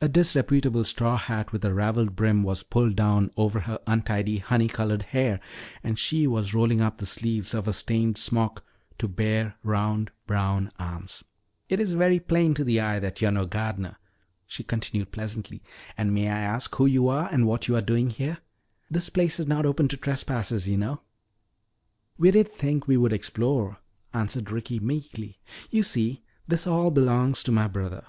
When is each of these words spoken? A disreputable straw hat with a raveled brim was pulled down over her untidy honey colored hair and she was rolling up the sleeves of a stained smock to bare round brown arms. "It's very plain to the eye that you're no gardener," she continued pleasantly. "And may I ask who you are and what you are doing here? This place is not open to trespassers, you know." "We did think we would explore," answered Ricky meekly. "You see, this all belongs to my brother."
A 0.00 0.08
disreputable 0.08 0.84
straw 0.84 1.16
hat 1.16 1.50
with 1.50 1.64
a 1.64 1.74
raveled 1.74 2.14
brim 2.14 2.44
was 2.44 2.62
pulled 2.62 2.94
down 2.94 3.32
over 3.36 3.58
her 3.58 3.80
untidy 3.88 4.38
honey 4.38 4.68
colored 4.68 5.02
hair 5.02 5.40
and 5.82 5.98
she 5.98 6.28
was 6.28 6.54
rolling 6.54 6.80
up 6.80 6.98
the 6.98 7.04
sleeves 7.06 7.54
of 7.54 7.66
a 7.66 7.72
stained 7.72 8.16
smock 8.16 8.64
to 8.98 9.08
bare 9.08 9.56
round 9.64 10.12
brown 10.28 10.70
arms. 10.78 11.24
"It's 11.68 11.90
very 11.90 12.20
plain 12.20 12.54
to 12.54 12.62
the 12.62 12.78
eye 12.78 13.00
that 13.00 13.20
you're 13.20 13.32
no 13.32 13.46
gardener," 13.46 13.96
she 14.46 14.62
continued 14.62 15.10
pleasantly. 15.10 15.60
"And 15.98 16.14
may 16.14 16.28
I 16.28 16.38
ask 16.38 16.72
who 16.76 16.86
you 16.86 17.08
are 17.08 17.28
and 17.32 17.44
what 17.44 17.66
you 17.66 17.74
are 17.74 17.82
doing 17.82 18.10
here? 18.10 18.38
This 18.88 19.08
place 19.10 19.40
is 19.40 19.48
not 19.48 19.66
open 19.66 19.88
to 19.88 19.96
trespassers, 19.96 20.68
you 20.68 20.76
know." 20.78 21.00
"We 22.16 22.30
did 22.30 22.52
think 22.52 22.86
we 22.86 22.96
would 22.96 23.12
explore," 23.12 23.78
answered 24.12 24.52
Ricky 24.52 24.78
meekly. 24.78 25.40
"You 25.68 25.82
see, 25.82 26.22
this 26.46 26.64
all 26.64 26.92
belongs 26.92 27.42
to 27.42 27.50
my 27.50 27.66
brother." 27.66 28.04